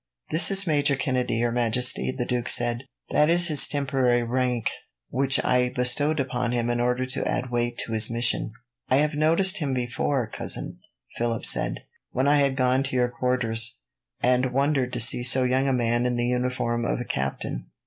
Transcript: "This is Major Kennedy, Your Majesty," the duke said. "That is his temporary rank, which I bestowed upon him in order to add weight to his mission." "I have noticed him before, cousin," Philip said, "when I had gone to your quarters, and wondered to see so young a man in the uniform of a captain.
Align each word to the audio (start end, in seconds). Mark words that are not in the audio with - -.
"This 0.31 0.49
is 0.49 0.65
Major 0.65 0.95
Kennedy, 0.95 1.35
Your 1.35 1.51
Majesty," 1.51 2.09
the 2.11 2.25
duke 2.25 2.49
said. 2.49 2.85
"That 3.11 3.29
is 3.29 3.49
his 3.49 3.67
temporary 3.67 4.23
rank, 4.23 4.71
which 5.09 5.39
I 5.45 5.69
bestowed 5.69 6.19
upon 6.19 6.53
him 6.53 6.71
in 6.71 6.81
order 6.81 7.05
to 7.05 7.27
add 7.27 7.51
weight 7.51 7.77
to 7.85 7.91
his 7.91 8.09
mission." 8.09 8.51
"I 8.89 8.95
have 8.95 9.13
noticed 9.13 9.59
him 9.59 9.75
before, 9.75 10.25
cousin," 10.27 10.79
Philip 11.17 11.45
said, 11.45 11.81
"when 12.09 12.27
I 12.27 12.37
had 12.39 12.55
gone 12.55 12.81
to 12.81 12.95
your 12.95 13.09
quarters, 13.09 13.77
and 14.23 14.51
wondered 14.51 14.91
to 14.93 14.99
see 14.99 15.21
so 15.21 15.43
young 15.43 15.67
a 15.67 15.71
man 15.71 16.07
in 16.07 16.15
the 16.15 16.25
uniform 16.25 16.83
of 16.83 16.99
a 16.99 17.05
captain. 17.05 17.67